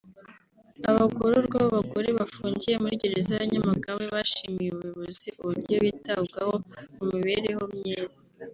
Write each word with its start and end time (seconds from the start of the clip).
Abagororwa 0.89 1.57
b’abagore 1.63 2.07
bafungiye 2.19 2.75
muri 2.83 2.95
gereza 3.01 3.31
ya 3.39 3.45
Nyamagabe 3.53 4.03
bashimiye 4.13 4.69
ubuyobozi 4.71 5.27
uburyo 5.41 5.75
bitabwaho 5.85 6.53
mu 6.95 7.03
mibereho 7.11 7.63
myiza 7.75 8.21